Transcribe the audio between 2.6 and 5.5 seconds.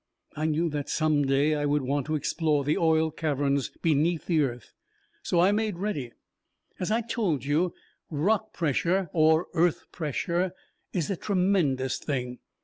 the oil caverns beneath the earth, so